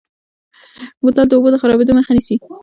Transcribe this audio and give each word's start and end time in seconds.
بوتل 1.01 1.25
د 1.27 1.33
اوبو 1.35 1.49
د 1.51 1.55
خرابېدو 1.61 1.97
مخه 1.97 2.11
نیسي. 2.17 2.35